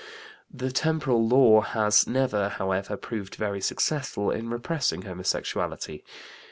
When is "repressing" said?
4.49-5.03